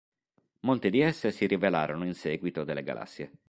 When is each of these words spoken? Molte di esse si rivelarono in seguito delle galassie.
Molte 0.61 0.89
di 0.89 0.99
esse 1.01 1.29
si 1.31 1.45
rivelarono 1.45 2.05
in 2.07 2.15
seguito 2.15 2.63
delle 2.63 2.81
galassie. 2.81 3.31